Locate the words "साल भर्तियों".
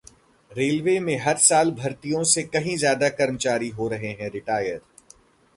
1.39-2.23